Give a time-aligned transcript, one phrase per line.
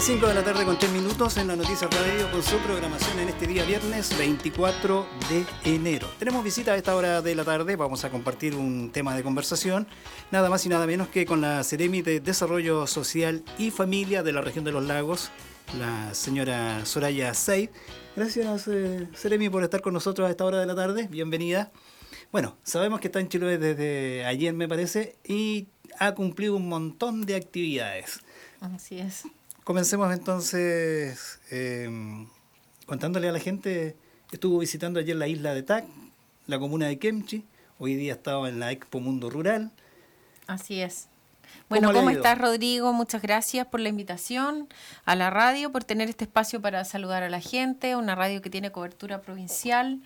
[0.00, 3.18] las 5 de la tarde con 3 minutos en la Noticia Radio con su programación
[3.18, 6.08] en este día viernes 24 de enero.
[6.18, 9.86] Tenemos visita a esta hora de la tarde, vamos a compartir un tema de conversación,
[10.30, 14.32] nada más y nada menos que con la Ceremi de Desarrollo Social y Familia de
[14.32, 15.30] la región de los lagos,
[15.78, 17.68] la señora Soraya Seid.
[18.16, 21.08] Gracias, eh, Ceremi, por estar con nosotros a esta hora de la tarde.
[21.10, 21.72] Bienvenida.
[22.32, 27.26] Bueno, sabemos que está en Chiloé desde ayer, me parece, y ha cumplido un montón
[27.26, 28.20] de actividades.
[28.62, 29.24] Así es.
[29.70, 32.26] Comencemos entonces em,
[32.86, 33.94] contándole a la gente,
[34.32, 35.84] estuvo visitando ayer la isla de Tac,
[36.48, 37.44] la comuna de Kemchi,
[37.78, 39.70] hoy día estaba en la Expo Mundo Rural.
[40.48, 41.06] Así es.
[41.68, 42.92] Bueno, ¿cómo, estás Rodrigo?
[42.92, 44.68] Muchas gracias por la invitación
[45.04, 48.50] a la radio, por tener este espacio para saludar a la gente, una radio que
[48.50, 50.00] tiene cobertura provincial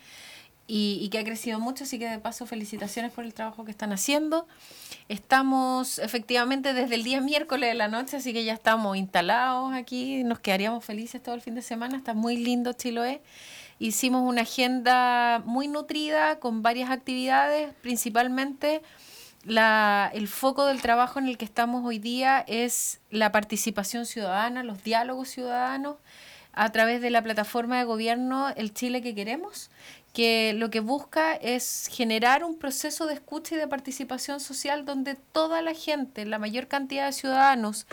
[0.66, 3.92] y, que ha crecido mucho, así que de paso felicitaciones por el trabajo que están
[3.92, 4.46] haciendo.
[5.08, 10.24] Estamos efectivamente desde el día miércoles de la noche, así que ya estamos instalados aquí,
[10.24, 13.20] nos quedaríamos felices todo el fin de semana, está muy lindo Chiloé.
[13.78, 18.80] Hicimos una agenda muy nutrida con varias actividades, principalmente
[19.44, 24.62] la, el foco del trabajo en el que estamos hoy día es la participación ciudadana,
[24.62, 25.96] los diálogos ciudadanos
[26.54, 29.70] a través de la plataforma de gobierno El Chile que queremos,
[30.14, 35.16] que lo que busca es generar un proceso de escucha y de participación social donde
[35.16, 37.86] toda la gente, la mayor cantidad de ciudadanos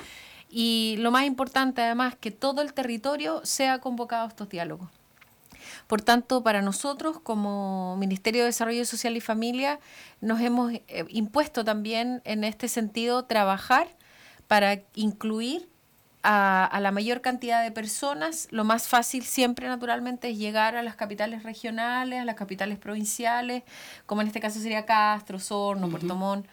[0.48, 4.88] y lo más importante además, que todo el territorio sea convocado a estos diálogos.
[5.88, 9.80] Por tanto, para nosotros como Ministerio de Desarrollo Social y Familia,
[10.22, 13.88] nos hemos eh, impuesto también en este sentido trabajar
[14.48, 15.71] para incluir
[16.24, 18.48] a, la mayor cantidad de personas.
[18.52, 23.64] Lo más fácil siempre, naturalmente, es llegar a las capitales regionales, a las capitales provinciales,
[24.06, 26.48] como en este caso sería Castro, Sorno, Puerto Montt.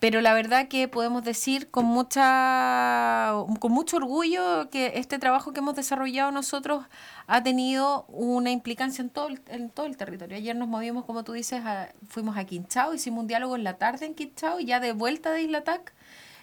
[0.00, 5.58] Pero la verdad que podemos decir con mucha con mucho orgullo que este trabajo que
[5.58, 6.84] hemos desarrollado nosotros
[7.26, 10.36] ha tenido una implicancia en todo el, en todo el territorio.
[10.36, 11.62] Ayer nos movimos, como tú dices,
[12.08, 15.32] fuimos a Quinchao, hicimos un diálogo en la tarde en Quinchao y ya de vuelta
[15.32, 15.92] de Isla Tac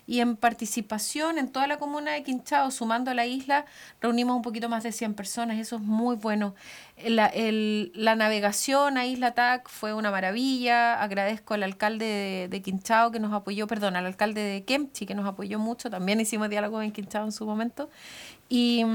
[0.08, 3.66] y en participación en toda la comuna de Quinchao, sumando a la isla,
[4.02, 6.54] reunimos un poquito más de 100 personas, eso es muy bueno.
[7.04, 13.20] La, la navegación a Isla TAC fue una maravilla, agradezco al alcalde de, Quinchao que
[13.20, 16.92] nos apoyó, perdón, al alcalde de Kemchi que nos apoyó mucho, también hicimos diálogo en
[16.92, 17.90] Quinchao en su momento.
[18.50, 18.86] Y...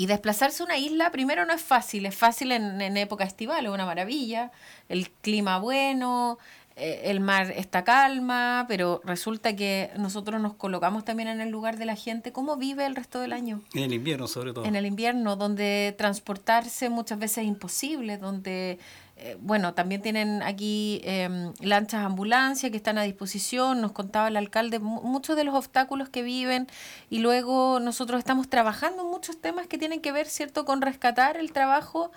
[0.00, 3.66] Y desplazarse a una isla, primero no es fácil, es fácil en, en, época estival,
[3.66, 4.50] es una maravilla,
[4.88, 6.38] el clima bueno,
[6.80, 11.84] el mar está calma, pero resulta que nosotros nos colocamos también en el lugar de
[11.84, 13.62] la gente, ¿cómo vive el resto del año?
[13.74, 14.64] En el invierno, sobre todo.
[14.64, 18.78] En el invierno, donde transportarse muchas veces es imposible, donde,
[19.16, 24.36] eh, bueno, también tienen aquí em, lanchas ambulancia que están a disposición, nos contaba el
[24.36, 26.66] alcalde muchos de los obstáculos que viven
[27.10, 31.36] y luego nosotros estamos trabajando en muchos temas que tienen que ver, ¿cierto?, con rescatar
[31.36, 32.10] el trabajo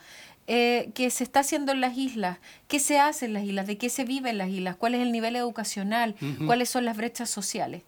[0.47, 3.77] eh, que se está haciendo en las islas, qué se hace en las islas, de
[3.77, 6.15] qué se vive en las islas, cuál es el nivel educacional,
[6.45, 7.83] cuáles son las brechas sociales.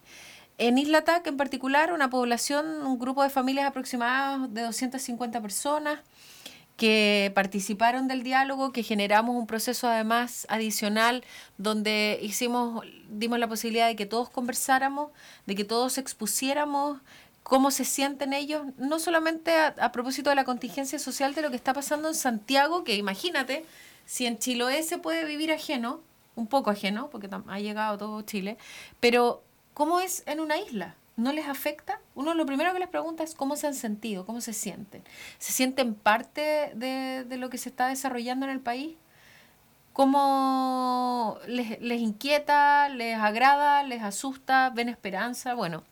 [0.58, 6.00] En Isla TAC en particular, una población, un grupo de familias aproximadas de 250 personas
[6.76, 11.24] que participaron del diálogo, que generamos un proceso además adicional
[11.58, 15.10] donde hicimos, dimos la posibilidad de que todos conversáramos,
[15.46, 17.00] de que todos expusiéramos
[17.46, 21.54] cómo se sienten ellos, no solamente a, propósito de la contingencia social de lo que
[21.54, 23.64] está pasando en Santiago, que imagínate,
[24.04, 26.00] si en Chiloé se puede vivir ajeno,
[26.34, 28.58] un poco ajeno, porque ha llegado todo Chile,
[28.98, 30.96] pero ¿cómo es en una isla?
[31.14, 32.00] ¿No les afecta?
[32.16, 35.04] Uno lo primero que les pregunta es cómo se han sentido, cómo se sienten.
[35.38, 38.96] ¿Se sienten parte de, de lo que se está desarrollando en el país?
[39.92, 45.54] ¿Cómo les, les inquieta, les agrada, les asusta, ven esperanza?
[45.54, 45.84] Bueno,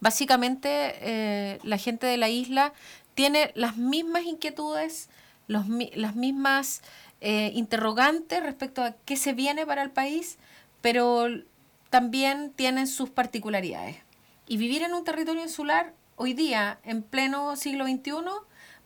[0.00, 0.68] Básicamente,
[1.00, 2.72] eh, la gente de la isla
[3.14, 5.08] tiene las mismas inquietudes,
[5.48, 6.82] los, las mismas
[7.20, 10.38] eh, interrogantes respecto a qué se viene para el país,
[10.80, 11.26] pero
[11.90, 13.96] también tienen sus particularidades.
[14.46, 18.12] Y vivir en un territorio insular hoy día, en pleno siglo XXI,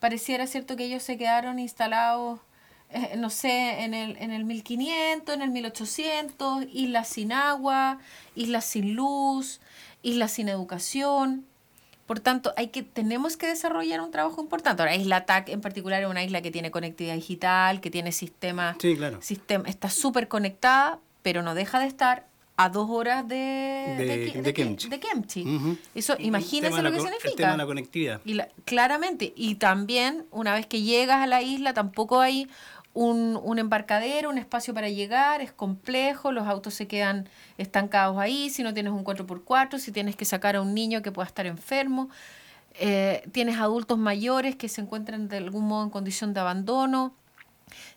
[0.01, 2.41] pareciera cierto que ellos se quedaron instalados,
[2.89, 7.99] eh, no sé, en el, en el 1500, en el 1800, islas sin agua,
[8.35, 9.61] islas sin luz,
[10.03, 11.45] islas sin educación.
[12.07, 14.83] Por tanto, hay que, tenemos que desarrollar un trabajo importante.
[14.83, 18.77] Ahora, Isla TAC en particular es una isla que tiene conectividad digital, que tiene sistema,
[18.81, 19.23] sí, claro.
[19.23, 22.27] sistema está súper conectada, pero no deja de estar
[22.57, 24.53] a dos horas de, de,
[25.01, 25.79] Kemchi.
[25.95, 27.31] Eso, imagínense lo que significa.
[27.31, 28.21] El tema de la conectividad.
[28.25, 32.49] Y claramente, y también una vez que llegas a la isla, tampoco hay
[32.95, 37.29] un, un, embarcadero, un espacio para llegar, es complejo, los autos se quedan
[37.59, 41.13] estancados ahí, si no tienes un 4x4, si tienes que sacar a un niño que
[41.13, 42.11] pueda estar enfermo.
[42.75, 47.15] eh, tienes adultos mayores que se encuentran de algún modo en condición de abandono,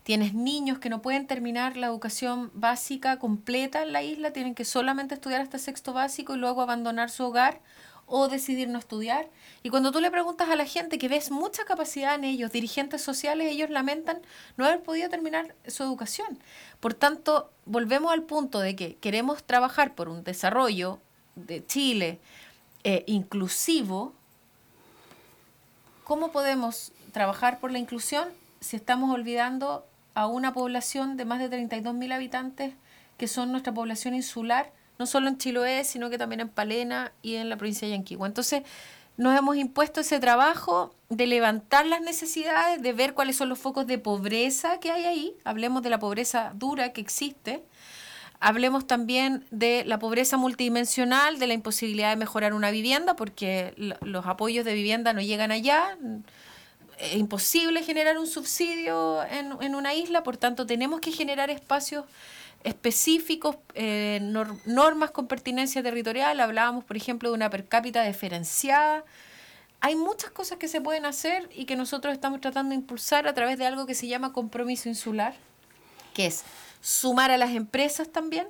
[0.04, 4.66] tienes niños que no pueden terminar la educación básica completa en la isla, tienen que
[4.66, 7.62] solamente estudiar hasta sexto básico y luego abandonar su hogar
[8.07, 9.28] o decidir no estudiar.
[9.63, 13.02] Y cuando tú le preguntas a la gente que ves mucha capacidad en ellos, dirigentes
[13.02, 14.22] sociales, ellos lamentan
[14.57, 16.40] no haber podido terminar su educación.
[16.80, 21.00] Por tanto, volvemos al punto de que queremos trabajar por un desarrollo
[21.36, 22.19] de Chile
[22.84, 24.13] eh, inclusivo.
[26.04, 28.30] ¿Cómo podemos trabajar por la inclusión
[28.60, 32.74] si estamos olvidando a una población de más de 32.000 habitantes
[33.18, 34.72] que son nuestra población insular?
[34.98, 38.28] No solo en Chiloé, sino que también en Palena y en la provincia de Yanquihua.
[38.28, 38.64] Entonces,
[39.18, 43.88] nos hemos impuesto ese trabajo de levantar las necesidades, de ver cuáles son los focos
[43.88, 47.64] de pobreza que hay ahí, hablemos de la pobreza dura que existe,
[48.42, 54.26] hablemos también de la pobreza multidimensional, de la imposibilidad de mejorar una vivienda, porque los
[54.26, 55.98] apoyos de vivienda no llegan allá,
[57.00, 62.06] es imposible generar un subsidio en, en una isla, por tanto tenemos que generar espacios
[62.66, 64.20] específicos, eh,
[64.66, 69.06] normas con pertinencia territorial, hablábamos, por ejemplo, de una per cápita diferenciada.
[69.82, 73.36] Hay muchas cosas que se pueden hacer y que nosotros estamos tratando de impulsar a
[73.36, 75.36] través de algo que se llama compromiso insular,
[76.16, 76.44] que es
[76.82, 78.48] sumar a las empresas también,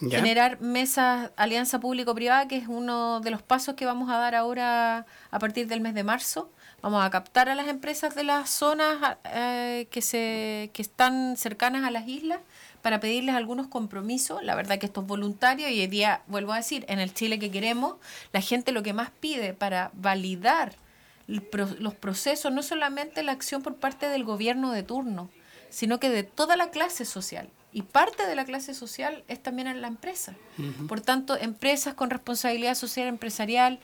[0.00, 5.06] generar mesas, alianza público-privada, que es uno de los pasos que vamos a dar ahora
[5.30, 6.50] a partir del mes de marzo.
[6.82, 11.84] Vamos a captar a las empresas de las zonas eh, que, se, que están cercanas
[11.84, 12.40] a las islas
[12.84, 14.42] para pedirles algunos compromisos.
[14.42, 17.38] La verdad que esto es voluntario y hoy día, vuelvo a decir, en el Chile
[17.38, 17.94] que queremos,
[18.30, 20.76] la gente lo que más pide para validar
[21.26, 25.30] los procesos, no solamente la acción por parte del gobierno de turno,
[25.70, 27.48] sino que de toda la clase social.
[27.72, 30.34] Y parte de la clase social es también en la empresa.
[30.86, 33.80] Por tanto, empresas con responsabilidad social empresarial,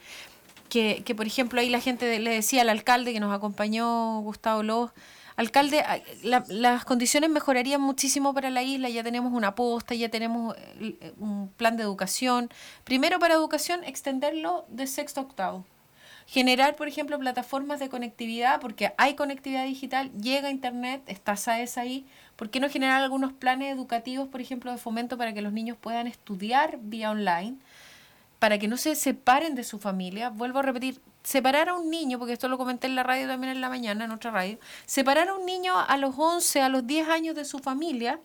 [0.69, 4.63] que, que por ejemplo ahí la gente le decía al alcalde que nos acompañó, Gustavo
[4.63, 4.91] Lobos,
[5.41, 5.83] Alcalde,
[6.23, 11.49] las condiciones mejorarían muchísimo para la isla, ya tenemos una posta, ya tenemos eh, un
[11.49, 12.51] plan de educación.
[12.85, 15.65] Primero para educación, extenderlo de sexto a octavo.
[16.27, 22.05] Generar, por ejemplo, plataformas de conectividad, porque hay conectividad digital, llega Internet, está SAES ahí.
[22.37, 25.79] ¿Por qué no generar algunos planes educativos, por ejemplo, de fomento para que los niños
[25.81, 27.57] puedan estudiar vía online?
[28.41, 30.31] Para que no se separen de su familia.
[30.31, 33.53] Vuelvo a repetir, separar a un niño, porque esto lo comenté en la radio también
[33.53, 36.87] en la mañana, en otra radio, separar a un niño a los 11, a los
[36.87, 38.19] 10 años de su familia,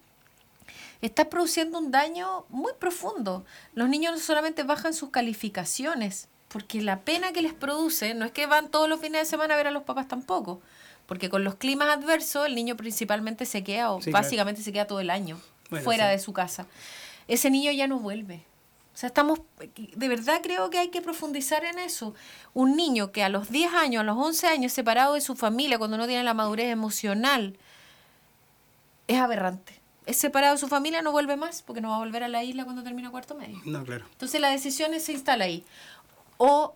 [1.01, 3.45] está produciendo un daño muy profundo.
[3.73, 8.31] Los niños no solamente bajan sus calificaciones, porque la pena que les produce, no es
[8.31, 10.61] que van todos los fines de semana a ver a los papás tampoco,
[11.05, 15.01] porque con los climas adversos el niño principalmente se queda, o básicamente se queda todo
[15.01, 15.39] el año
[15.83, 16.65] fuera de su casa.
[17.27, 18.45] Ese niño ya no vuelve
[18.95, 19.41] o sea, estamos,
[19.75, 22.15] de verdad creo que hay que profundizar en eso.
[22.53, 25.77] Un niño que a los 10 años, a los 11 años, separado de su familia,
[25.77, 27.57] cuando no tiene la madurez emocional,
[29.09, 29.81] es aberrante.
[30.05, 32.45] Es separado de su familia, no vuelve más, porque no va a volver a la
[32.45, 33.59] isla cuando termine cuarto medio.
[33.65, 34.05] No, claro.
[34.09, 35.65] Entonces la decisión se instala ahí.
[36.37, 36.73] O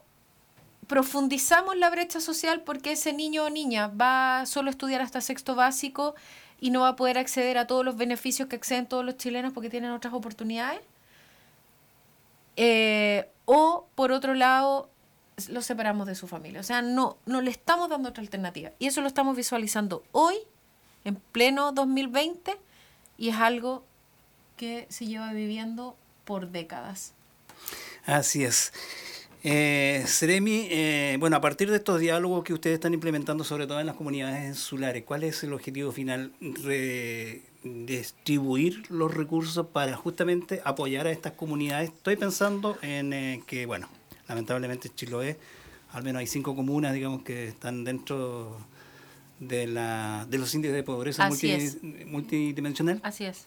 [0.87, 5.55] profundizamos la brecha social porque ese niño o niña va solo a estudiar hasta sexto
[5.55, 6.15] básico
[6.59, 9.53] y no va a poder acceder a todos los beneficios que acceden todos los chilenos
[9.53, 10.81] porque tienen otras oportunidades
[12.61, 14.89] eh, o, por otro lado,
[15.47, 16.59] lo separamos de su familia.
[16.59, 18.71] O sea, no, no le estamos dando otra alternativa.
[18.79, 20.35] Y eso lo estamos visualizando hoy,
[21.05, 22.57] en pleno 2020,
[23.17, 23.85] y es algo
[24.57, 27.13] que se lleva viviendo por décadas.
[28.05, 28.73] Así es.
[29.41, 33.79] Eh, Seremi, eh, bueno, a partir de estos diálogos que ustedes están implementando, sobre todo
[33.79, 36.33] en las comunidades insulares, ¿cuál es el objetivo final?
[37.63, 41.89] Distribuir los recursos para justamente apoyar a estas comunidades.
[41.89, 43.89] Estoy pensando en eh, que, bueno,
[44.27, 45.37] lamentablemente en Chiloé,
[45.91, 48.57] al menos hay cinco comunas, digamos, que están dentro
[49.39, 51.29] de, la, de los índices de pobreza
[52.07, 52.99] multidimensional.
[53.03, 53.45] Así es.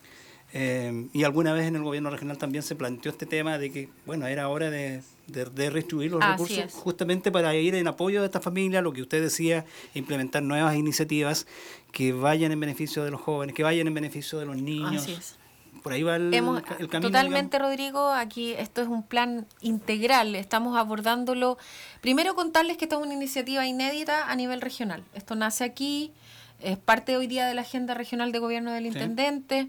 [0.54, 3.88] Eh, y alguna vez en el gobierno regional también se planteó este tema de que,
[4.04, 8.40] bueno, era hora de, de, redistribuir los recursos justamente para ir en apoyo de esta
[8.40, 11.46] familia, lo que usted decía, implementar nuevas iniciativas
[11.90, 15.02] que vayan en beneficio de los jóvenes, que vayan en beneficio de los niños.
[15.02, 15.36] Así es.
[15.82, 17.00] Por ahí va el, el camino.
[17.00, 18.12] Totalmente, Rodrigo.
[18.12, 20.36] Aquí esto es un plan integral.
[20.36, 21.58] Estamos abordándolo.
[22.00, 25.02] Primero, contarles que esta es una iniciativa inédita a nivel regional.
[25.12, 26.12] Esto nace aquí,
[26.60, 29.68] es parte hoy día de la agenda regional de gobierno del intendente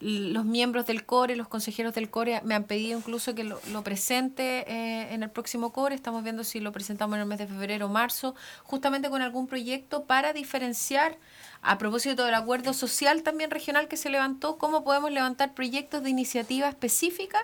[0.00, 4.70] los miembros del CORE, los consejeros del CORE me han pedido incluso que lo, presente
[4.70, 5.94] eh, en el próximo CORE.
[5.94, 8.34] Estamos viendo si lo presentamos en el mes de febrero o marzo,
[8.64, 11.16] justamente con algún proyecto para diferenciar,
[11.62, 16.10] a propósito del acuerdo social también regional que se levantó, cómo podemos levantar proyectos de
[16.10, 17.38] iniciativa específica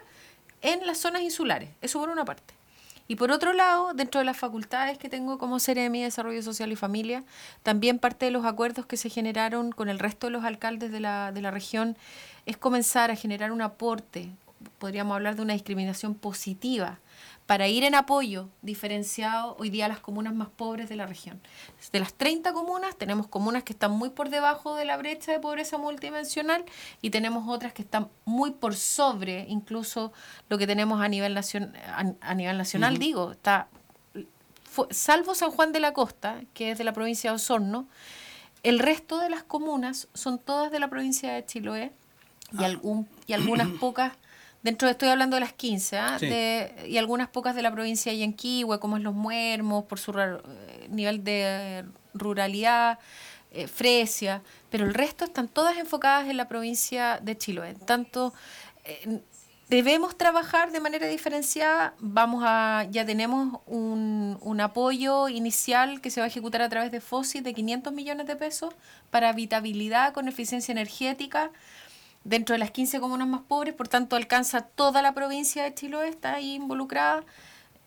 [0.61, 1.71] en las zonas insulares.
[1.80, 2.60] Eso por una parte.
[3.11, 6.76] Y por otro lado, dentro de las facultades que tengo como Ceremi, Desarrollo Social y
[6.76, 7.25] Familia,
[7.64, 11.00] también parte de los acuerdos que se generaron con el resto de los alcaldes de
[11.00, 11.97] la, de la región
[12.47, 14.31] es comenzar a generar un aporte,
[14.79, 17.00] podríamos hablar de una discriminación positiva,
[17.50, 21.40] para ir en apoyo diferenciado hoy día a las comunas más pobres de la región.
[21.90, 25.40] De las 30 comunas, tenemos comunas que están muy por debajo de la brecha de
[25.40, 26.64] pobreza multidimensional
[27.02, 30.12] y tenemos otras que están muy por sobre incluso
[30.49, 31.73] lo que tenemos a nivel, nacion
[32.21, 32.99] a, nivel nacional.
[32.99, 33.66] Digo, está
[34.90, 37.88] salvo San Juan de la Costa, que es de la provincia de Osorno,
[38.62, 41.92] el resto de las comunas son todas de la provincia de Chiloé
[42.52, 42.66] y, ah.
[42.66, 44.12] algún, y algunas pocas
[44.62, 46.19] Dentro estoy hablando de las 15, ¿ah?
[46.87, 50.88] y algunas pocas de la provincia de Yanquihue, como es Los Muermos, por su eh,
[50.90, 52.99] nivel de ruralidad,
[53.52, 57.75] eh, Fresia, pero el resto están todas enfocadas en la provincia de Chiloé.
[57.87, 58.35] Tanto
[58.85, 59.23] eh,
[59.69, 66.21] debemos trabajar de manera diferenciada, vamos a, ya tenemos un, un, apoyo inicial que se
[66.21, 68.75] va a ejecutar a través de FOSI de 500 millones de pesos
[69.11, 71.50] para habitabilidad con eficiencia energética
[72.24, 76.08] dentro de las 15 comunas más pobres, por tanto alcanza toda la provincia de Chiloé,
[76.08, 77.24] está ahí involucrada.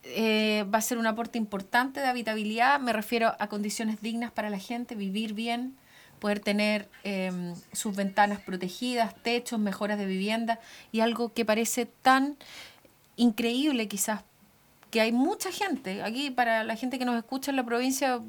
[0.03, 4.49] Eh, va a ser un aporte importante de habitabilidad, me refiero a condiciones dignas para
[4.49, 5.77] la gente, vivir bien,
[6.19, 10.59] poder tener em, sus ventanas protegidas, techos, mejoras de vivienda
[10.91, 12.37] y algo que parece tan
[13.15, 14.23] increíble quizás,
[14.91, 18.19] que hay mucha gente, aquí para la gente que nos escucha en la provincia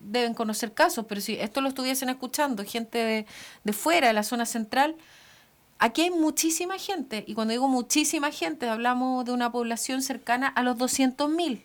[0.00, 3.26] deben conocer casos, pero si esto lo estuviesen escuchando, gente de,
[3.64, 4.96] de fuera, de la zona central,
[5.78, 10.62] Aquí hay muchísima gente, y cuando digo muchísima gente, hablamos de una población cercana a
[10.62, 11.62] los 200.000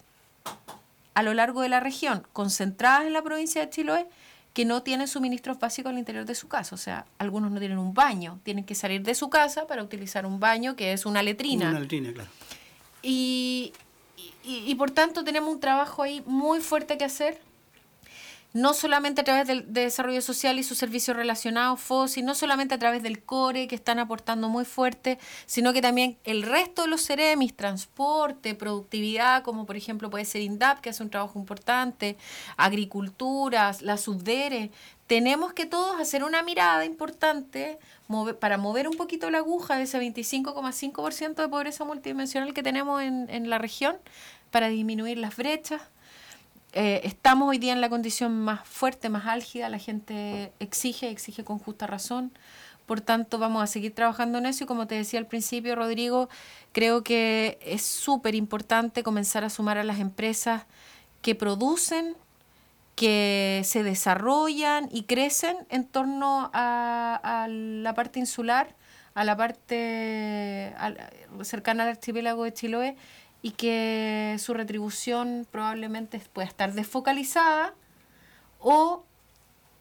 [1.15, 4.07] a lo largo de la región, concentradas en la provincia de Chiloé,
[4.53, 6.75] que no tienen suministros básicos al interior de su casa.
[6.75, 10.25] O sea, algunos no tienen un baño, tienen que salir de su casa para utilizar
[10.25, 11.69] un baño que es una letrina.
[11.69, 12.29] Una letrina, claro.
[13.01, 13.73] Y,
[14.43, 17.41] y, y por tanto tenemos un trabajo ahí muy fuerte que hacer
[18.53, 22.79] no solamente a través del desarrollo social y sus servicios relacionados, FOSI, no solamente a
[22.79, 25.17] través del CORE, que están aportando muy fuerte,
[25.47, 30.41] sino que también el resto de los CEREMIS, transporte, productividad, como por ejemplo puede ser
[30.41, 32.15] INDAP, que hace un trabajo importante,
[32.55, 34.71] agricultura, la SUBDERE.
[35.07, 37.79] Tenemos que todos hacer una mirada importante
[38.39, 43.27] para mover un poquito la aguja de ese 25,5% de pobreza multidimensional que tenemos en,
[43.29, 43.97] en la región,
[44.51, 45.81] para disminuir las brechas
[46.73, 51.43] eh, estamos hoy día en la condición más fuerte, más álgida, la gente exige, exige
[51.43, 52.31] con justa razón.
[52.87, 56.29] Por tanto, vamos a seguir trabajando en eso y como te decía al principio, Rodrigo,
[56.71, 60.63] creo que es súper importante comenzar a sumar a las empresas
[61.21, 62.15] que producen,
[62.95, 68.75] que se desarrollan y crecen en torno a, la parte insular,
[69.13, 70.73] a la parte
[71.43, 72.95] cercana al archipiélago de Chiloé
[73.43, 77.75] y que su retribución probablemente pueda estar desfocalizada
[78.59, 79.03] o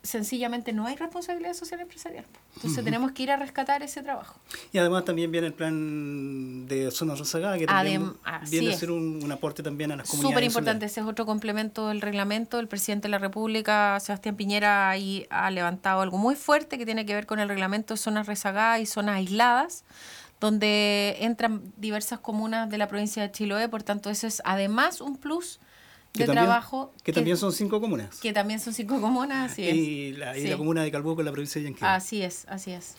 [0.02, 2.24] sencillamente no hay responsabilidad social empresarial.
[2.56, 4.34] Entonces tenemos que ir a rescatar ese trabajo.
[4.72, 8.14] Y además también viene el plan de zona rezagada, que también
[8.50, 10.32] viene a ser un, aporte también a las comunidades.
[10.34, 12.58] Súper importante, ese es otro complemento del reglamento.
[12.58, 17.06] El presidente de la República, Sebastián Piñera, ahí ha levantado algo muy fuerte que tiene
[17.06, 19.84] que ver con el reglamento de zonas rezagadas y zonas aisladas
[20.42, 25.16] donde entran diversas comunas de la provincia de Chiloé, por tanto eso es además un
[25.16, 25.60] plus
[26.14, 26.92] de trabajo.
[27.04, 28.18] Que, también son cinco comunas.
[28.18, 29.74] Que también son cinco comunas, así es.
[29.76, 31.86] Y la, y la comuna de Calbuco en la provincia de Yanquil.
[31.86, 32.96] Así es, así es.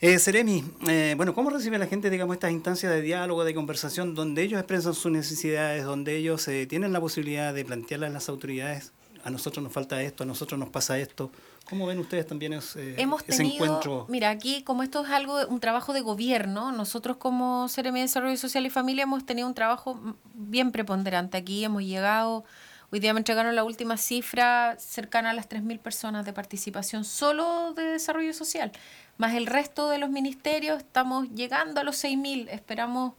[0.00, 4.16] Eh, Seremi, eh, bueno, ¿cómo recibe la gente, digamos, estas instancias de diálogo, de conversación,
[4.16, 8.28] donde ellos expresan sus necesidades, donde ellos eh, tienen la posibilidad de plantearle a las
[8.28, 11.30] autoridades, a nosotros nos falta esto, a nosotros nos pasa esto?
[11.68, 14.06] ¿Cómo ven ustedes también ese, Hemos encuentro?
[14.08, 18.36] Mira, aquí como esto es algo, un trabajo de gobierno, nosotros como CRM de Desarrollo
[18.38, 20.00] Social y Familia hemos tenido un trabajo
[20.32, 22.44] bien preponderante aquí, hemos llegado,
[22.90, 27.74] hoy día me entregaron la última cifra cercana a las 3.000 personas de participación solo
[27.74, 28.72] de desarrollo social,
[29.18, 33.12] más el resto de los ministerios, estamos llegando a los 6.000, esperamos,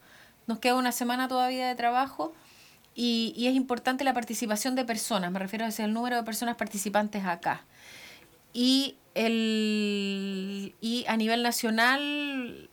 [0.47, 2.33] nos queda una semana todavía de trabajo.
[2.95, 6.23] Y, y es importante la participación de personas, me refiero a ese el número de
[6.23, 7.63] personas participantes acá
[8.53, 12.69] y, el, y a nivel nacional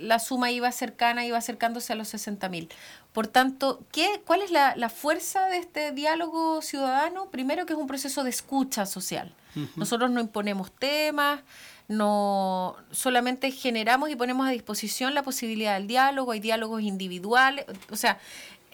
[0.00, 2.68] la suma iba cercana, iba acercándose a los 60.000.
[3.12, 7.26] Por tanto, ¿qué, ¿cuál es la, fuerza de este diálogo ciudadano?
[7.30, 9.32] Primero que es un proceso de escucha social.
[9.74, 11.40] Nosotros no imponemos temas,
[11.88, 17.96] no solamente generamos y ponemos a disposición la posibilidad del diálogo, hay diálogos individuales, o
[17.96, 18.20] sea,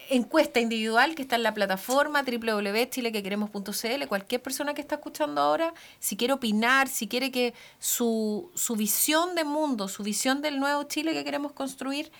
[0.09, 4.07] encuesta individual que está en la plataforma www.chilequequeremos.cl.
[4.07, 9.35] Cualquier persona que está escuchando ahora, si quiere opinar, si quiere que su, su visión
[9.35, 12.11] de mundo, su visión del nuevo Chile que queremos construir,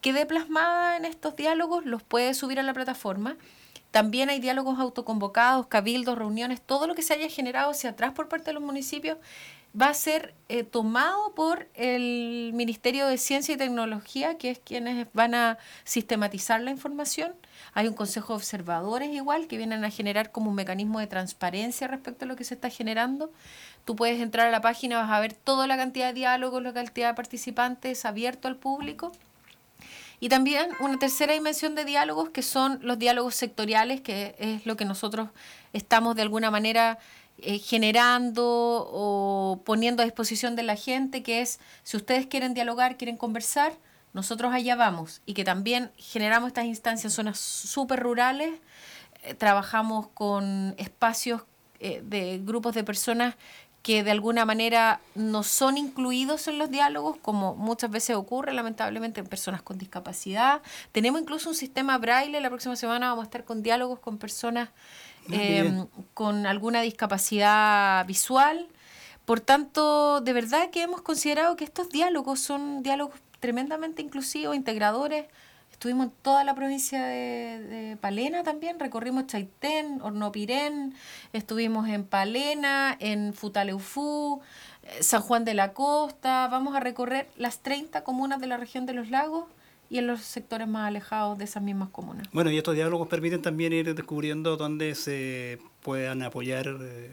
[0.00, 3.36] quede plasmada en estos diálogos, los puede subir a la plataforma.
[3.90, 8.28] También hay diálogos autoconvocados, cabildos, reuniones, todo lo que se haya generado hacia atrás por
[8.28, 9.18] parte de los municipios
[9.80, 15.08] va a ser eh, tomado por el Ministerio de Ciencia y Tecnología, que es quienes
[15.12, 17.34] van a sistematizar la información.
[17.72, 21.88] Hay un consejo de observadores igual que vienen a generar como un mecanismo de transparencia
[21.88, 23.32] respecto a lo que se está generando.
[23.84, 26.72] Tú puedes entrar a la página, vas a ver toda la cantidad de diálogos, la
[26.72, 29.10] cantidad de participantes abierto al público.
[30.20, 34.76] Y también una tercera dimensión de diálogos que son los diálogos sectoriales, que es lo
[34.76, 35.28] que nosotros
[35.72, 36.98] estamos de alguna manera
[37.38, 38.44] eh, generando
[38.92, 43.72] o poniendo a disposición de la gente, que es, si ustedes quieren dialogar, quieren conversar,
[44.12, 45.20] nosotros allá vamos.
[45.26, 48.52] Y que también generamos estas instancias en zonas súper rurales,
[49.22, 51.42] eh, trabajamos con espacios
[51.80, 53.34] eh, de grupos de personas
[53.82, 59.20] que de alguna manera no son incluidos en los diálogos, como muchas veces ocurre lamentablemente
[59.20, 60.62] en personas con discapacidad.
[60.90, 64.70] Tenemos incluso un sistema braille, la próxima semana vamos a estar con diálogos con personas
[65.30, 68.68] Em, con alguna discapacidad visual.
[69.24, 75.26] Por tanto, de verdad que hemos considerado que estos diálogos son diálogos tremendamente inclusivos, integradores.
[75.72, 80.94] Estuvimos en toda la provincia de, Palena también, recorrimos Chaitén, Hornopirén,
[81.32, 84.40] estuvimos en Palena, en Futaleufú,
[84.84, 88.86] eh, San Juan de la Costa, vamos a recorrer las 30 comunas de la región
[88.86, 89.46] de los lagos
[89.94, 92.26] y en los sectores más alejados de esas mismas comunas.
[92.32, 97.10] Bueno, y estos diálogos permiten también ir descubriendo dónde se puedan apoyar eh,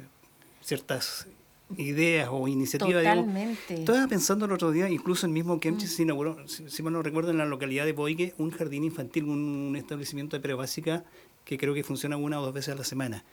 [0.64, 1.28] ciertas
[1.78, 3.04] ideas o iniciativas.
[3.04, 3.76] Totalmente.
[3.76, 5.90] Estaba pensando el otro día, incluso el mismo Kemchi mm.
[5.90, 9.76] se inauguró, si, mal no recuerdo, en la localidad de Boique, un jardín infantil, un,
[9.76, 11.04] establecimiento de prebásica
[11.46, 13.24] que creo que funciona una o dos veces a la semana.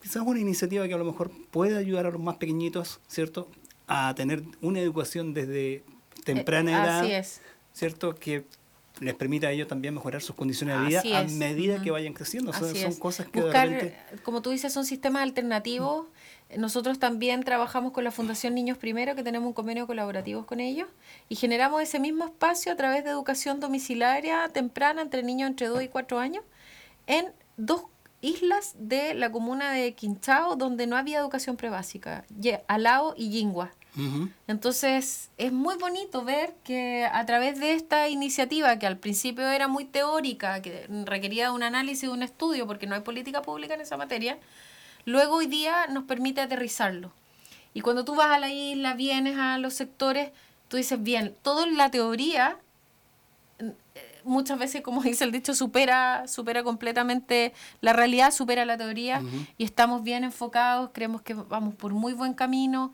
[0.00, 3.48] Quizás una iniciativa que a lo mejor puede ayudar a los más pequeñitos, ¿cierto?
[3.88, 5.82] A tener una educación desde
[6.22, 7.00] temprana eh, edad.
[7.00, 7.40] Así es.
[7.72, 8.14] ¿Cierto?
[8.14, 8.44] Que
[9.00, 12.52] les permite a ellos también mejorar sus condiciones de vida a medida que vayan creciendo.
[12.52, 16.06] son cosas que Buscar, como tú dices, son sistemas alternativos.
[16.56, 20.88] Nosotros también trabajamos con la Fundación Niños Primero, que tenemos un convenio colaborativo con ellos,
[21.28, 25.82] y generamos ese mismo espacio a través de educación domiciliaria temprana entre niños entre 2
[25.82, 26.44] y 4 años
[27.06, 27.82] en dos
[28.20, 32.24] islas de la comuna de Quinchao, donde no había educación prebásica,
[32.68, 33.72] Alao y Yingua.
[34.46, 39.68] Entonces es muy bonito ver que a través de esta iniciativa, que al principio era
[39.68, 43.96] muy teórica, que requería un análisis, un estudio, porque no hay política pública en esa
[43.96, 44.38] materia,
[45.06, 47.10] luego hoy día nos permite aterrizarlo.
[47.72, 50.30] Y cuando tú vas a la isla, vienes a los sectores,
[50.68, 52.58] tú dices, bien, todo en la teoría,
[53.58, 53.72] eh,
[54.24, 59.22] muchas veces, como dice el dicho, supera, supera completamente la realidad, supera la teoría,
[59.56, 62.92] y estamos bien enfocados, creemos que vamos por muy buen camino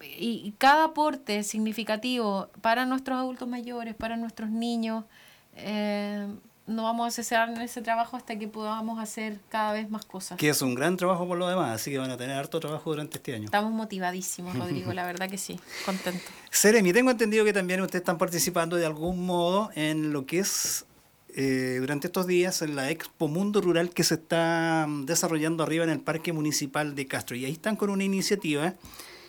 [0.00, 5.04] y, cada aporte significativo para nuestros adultos mayores, para nuestros niños,
[5.54, 6.26] eh,
[6.66, 10.38] no vamos a cesar en ese trabajo hasta que podamos hacer cada vez más cosas.
[10.38, 12.90] Que es un gran trabajo por lo demás, así que van a tener harto trabajo
[12.90, 13.44] durante este año.
[13.44, 16.24] Estamos motivadísimos, Rodrigo, la verdad que sí, contento.
[16.50, 20.86] Seremi, tengo entendido que también ustedes están participando de algún modo en lo que es
[21.34, 25.90] eh, durante estos días en la Expo Mundo Rural que se está desarrollando arriba en
[25.90, 27.36] el Parque Municipal de Castro.
[27.36, 28.74] Y ahí están con una iniciativa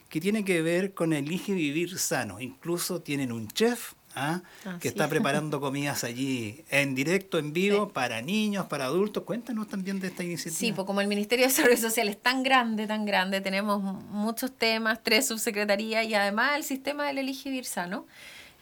[0.09, 2.39] que tiene que ver con elige vivir sano.
[2.39, 4.41] Incluso tienen un chef ¿ah?
[4.79, 9.23] que está preparando comidas allí en directo, en vivo, para niños, para adultos.
[9.23, 10.57] Cuéntanos también de esta iniciativa.
[10.57, 14.51] Sí, pues como el Ministerio de Desarrollo Social es tan grande, tan grande, tenemos muchos
[14.51, 18.05] temas, tres subsecretarías y además el sistema del elige vivir sano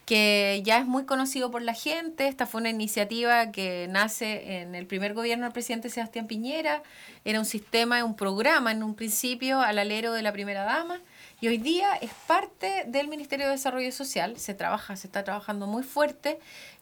[0.06, 2.28] que ya es muy conocido por la gente.
[2.28, 6.84] Esta fue una iniciativa que nace en el primer gobierno del presidente Sebastián Piñera.
[7.24, 11.02] Era un sistema, un programa en un principio al alero de la primera dama
[11.46, 15.68] y hoy día es parte del Ministerio de Desarrollo Social, se trabaja, se está trabajando
[15.68, 16.40] muy fuerte.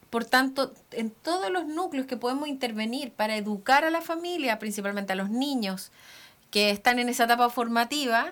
[0.10, 5.12] Por tanto, en todos los núcleos que podemos intervenir para educar a la familia, principalmente
[5.12, 5.91] a los niños
[6.49, 8.32] que están en esa etapa formativa,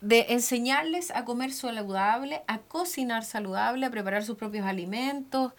[0.00, 5.52] de enseñarles a comer saludable, a cocinar saludable, a preparar sus propios alimentos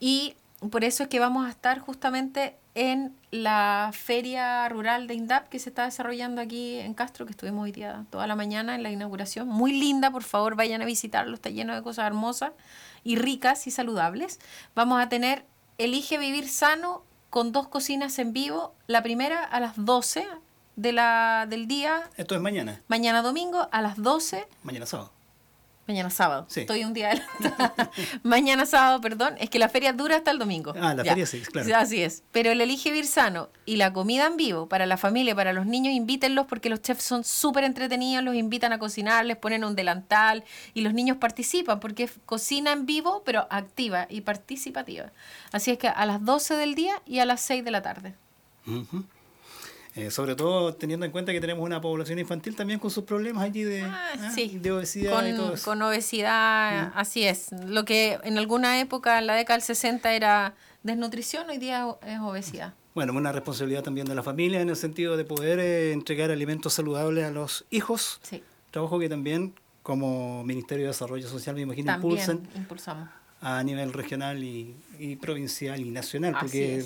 [0.00, 0.36] y
[0.70, 5.58] por eso es que vamos a estar justamente en la feria rural de INDAP que
[5.58, 8.90] se está desarrollando aquí en Castro, que estuvimos hoy día toda la mañana en la
[8.90, 9.48] inauguración.
[9.48, 12.52] Muy linda, por favor, vayan a visitarlo, está lleno de cosas hermosas
[13.02, 14.40] y ricas y saludables.
[14.74, 15.46] Vamos a tener
[15.78, 18.74] Elige Vivir Sano con dos cocinas en vivo.
[18.86, 20.26] La primera a las 12
[20.76, 22.10] de la, del día.
[22.18, 22.82] Esto es mañana.
[22.88, 24.46] Mañana domingo a las 12.
[24.64, 25.15] Mañana sábado.
[25.86, 26.48] Mañana sábado.
[26.52, 27.90] Estoy un día adelantada.
[28.24, 29.36] Mañana sábado, perdón.
[29.38, 30.74] Es que la feria dura hasta el domingo.
[30.80, 31.76] Ah, la feria sí, claro.
[31.76, 32.24] Así es.
[32.32, 35.94] Pero el Elige Virsano y la comida en vivo para la familia, para los niños,
[35.94, 40.44] invítenlos porque los chefs son súper entretenidos, los invitan a cocinar, les ponen un delantal
[40.74, 45.12] y los niños participan porque es cocina en vivo, pero activa y participativa.
[45.52, 48.14] Así es que a las 12 del día y a las 6 de la tarde.
[49.96, 53.44] Eh, sobre todo teniendo en cuenta que tenemos una población infantil también con sus problemas
[53.44, 57.48] allí de, ah, ah, de obesidad con, y todo Con obesidad, así es.
[57.66, 62.20] Lo que en alguna época, en la década del 60, era desnutrición, hoy día es
[62.20, 62.74] obesidad.
[62.94, 66.74] Bueno, una responsabilidad también de la familia en el sentido de poder eh, entregar alimentos
[66.74, 68.20] saludables a los hijos.
[68.22, 68.42] Sí.
[68.70, 72.46] Trabajo que también como Ministerio de Desarrollo Social, me imagino, impulsan.
[72.54, 73.08] impulsamos
[73.40, 74.74] a nivel regional y,
[75.20, 76.82] provincial y nacional, porque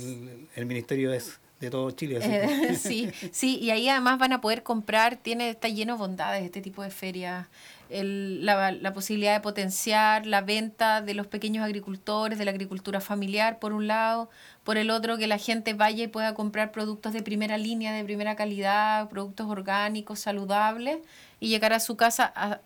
[0.56, 2.18] el, ministerio es de todo Chile.
[2.22, 6.44] Eh, sí, sí, y ahí además van a poder comprar, tiene, está lleno de bondades
[6.44, 7.46] este tipo de ferias.
[7.90, 13.58] la, la, posibilidad de potenciar la venta de los pequeños agricultores, de la agricultura familiar,
[13.58, 14.30] por un lado,
[14.64, 18.04] por el otro, que la gente vaya y pueda comprar productos de primera línea, de
[18.04, 20.98] primera calidad, productos orgánicos, saludables,
[21.40, 22.60] y llegar a su casa a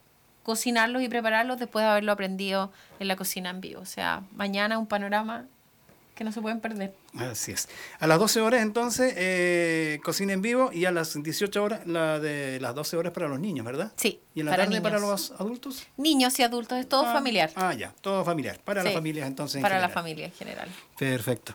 [0.44, 3.80] cocinarlos y prepararlos después de haberlo aprendido en la cocina en vivo.
[3.80, 5.46] O sea, mañana un panorama
[6.14, 6.94] que no se pueden perder.
[7.16, 7.68] Así es.
[7.98, 12.20] A las 12 horas entonces, eh, cocina en vivo y a las 18 horas, la
[12.20, 13.92] de las 12 horas para los niños, ¿verdad?
[13.96, 14.20] Sí.
[14.34, 15.86] ¿Y en la para tarde para los adultos?
[15.96, 17.50] Niños y adultos, es todo ah, familiar.
[17.56, 18.60] Ah, ya, todo familiar.
[18.64, 19.60] Para las familias entonces.
[19.60, 20.68] para la familia en general.
[20.98, 21.54] Perfecto.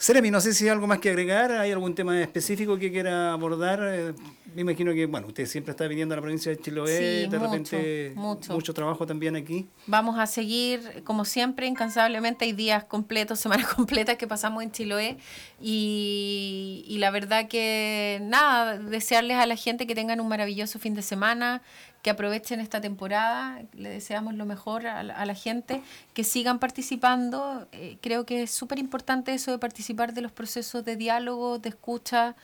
[0.00, 3.32] Seremi, no sé si hay algo más que agregar, hay algún tema específico que quiera
[3.32, 3.80] abordar.
[3.82, 4.14] Eh,
[4.54, 8.12] me imagino que, bueno, usted siempre está viniendo a la provincia de Chiloé, de repente
[8.14, 8.72] mucho.
[8.72, 9.66] trabajo también aquí.
[9.88, 12.44] Vamos a seguir, como siempre, incansablemente.
[12.44, 15.18] Hay días completos, semanas completas que pasamos en Chiloé.
[15.60, 20.94] Y, y la verdad que, nada, desearles a la gente que tengan un maravilloso fin
[20.94, 21.60] de semana,
[22.02, 25.82] que aprovechen esta temporada, le deseamos lo mejor a la, gente,
[26.14, 27.66] que sigan participando.
[27.72, 31.70] Eh, creo que es súper importante eso de participar de los procesos de diálogo, de
[31.70, 32.36] escucha,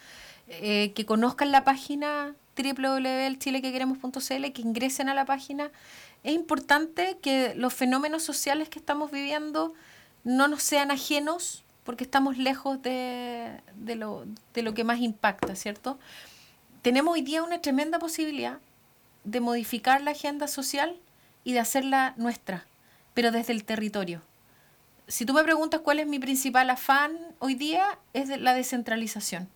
[0.49, 5.71] eh, que conozcan la página www.chilequequeremos.cl, que ingresen a la página.
[6.25, 9.75] Es importante que los fenómenos sociales que estamos viviendo
[10.25, 15.55] no nos sean ajenos porque estamos lejos de, de, lo, de lo que más impacta,
[15.55, 15.99] ¿cierto?
[16.83, 18.59] Tenemos hoy día una tremenda posibilidad
[19.25, 20.97] de modificar la agenda social
[21.43, 22.67] y de hacerla nuestra,
[23.15, 24.23] pero desde el territorio.
[25.07, 29.49] Si tú me preguntas cuál es mi principal afán hoy día, es la descentralización,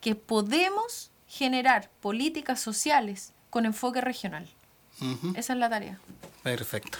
[0.00, 4.48] que podemos generar políticas sociales con enfoque regional.
[5.34, 5.98] Esa es la tarea.
[6.42, 6.98] Perfecto.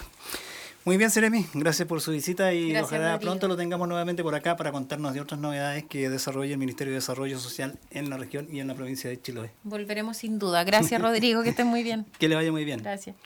[0.87, 4.57] Muy bien, Seremi, gracias por su visita y ojalá pronto lo tengamos nuevamente por acá
[4.57, 8.47] para contarnos de otras novedades que desarrolla el Ministerio de Desarrollo Social en la región
[8.53, 9.51] y en la provincia de Chiloé.
[9.65, 10.63] Volveremos sin duda.
[10.63, 12.07] Gracias, Rodrigo, que estés muy bien.
[12.21, 12.85] que le vaya muy bien.
[12.85, 13.17] Gracias.